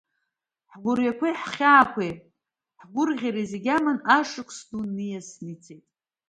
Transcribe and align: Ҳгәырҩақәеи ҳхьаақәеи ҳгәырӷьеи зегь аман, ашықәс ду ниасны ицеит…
Ҳгәырҩақәеи 0.71 1.37
ҳхьаақәеи 1.41 2.13
ҳгәырӷьеи 2.79 3.45
зегь 3.51 3.69
аман, 3.75 3.99
ашықәс 4.17 4.57
ду 4.69 4.83
ниасны 4.95 5.49
ицеит… 5.53 5.85